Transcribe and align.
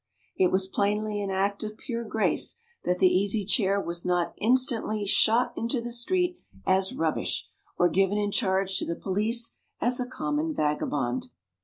It 0.35 0.47
was 0.51 0.65
plainly 0.67 1.21
an 1.21 1.29
act 1.29 1.63
of 1.63 1.77
pure 1.77 2.03
grace 2.03 2.55
that 2.85 2.97
the 2.97 3.07
Easy 3.07 3.45
Chair 3.45 3.79
was 3.79 4.03
not 4.03 4.33
instantly 4.41 5.05
shot 5.05 5.53
into 5.55 5.79
the 5.79 5.91
street 5.91 6.39
as 6.65 6.91
rubbish, 6.95 7.47
or 7.77 7.87
given 7.87 8.17
in 8.17 8.31
charge 8.31 8.79
to 8.79 8.85
the 8.87 8.95
police 8.95 9.57
as 9.79 9.99
a 9.99 10.07
common 10.07 10.55
vagabond. 10.55 11.27